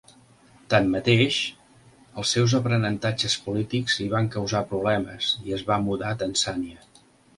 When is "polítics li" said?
3.49-4.07